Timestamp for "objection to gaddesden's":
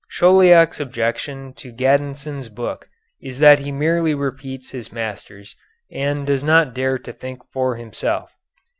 0.79-2.49